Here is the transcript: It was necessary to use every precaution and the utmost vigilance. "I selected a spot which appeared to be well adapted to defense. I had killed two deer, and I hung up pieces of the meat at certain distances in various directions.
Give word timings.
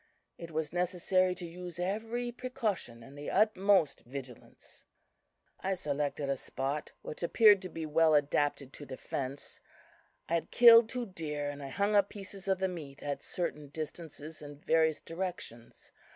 It 0.39 0.49
was 0.49 0.73
necessary 0.73 1.35
to 1.35 1.45
use 1.45 1.77
every 1.77 2.31
precaution 2.31 3.03
and 3.03 3.15
the 3.15 3.29
utmost 3.29 3.99
vigilance. 4.01 4.83
"I 5.59 5.75
selected 5.75 6.27
a 6.27 6.37
spot 6.37 6.93
which 7.03 7.21
appeared 7.21 7.61
to 7.61 7.69
be 7.69 7.85
well 7.85 8.15
adapted 8.15 8.73
to 8.73 8.85
defense. 8.87 9.59
I 10.27 10.33
had 10.33 10.49
killed 10.49 10.89
two 10.89 11.05
deer, 11.05 11.51
and 11.51 11.61
I 11.61 11.69
hung 11.69 11.95
up 11.95 12.09
pieces 12.09 12.47
of 12.47 12.57
the 12.57 12.67
meat 12.67 13.03
at 13.03 13.21
certain 13.21 13.67
distances 13.69 14.41
in 14.41 14.57
various 14.57 15.01
directions. 15.01 15.91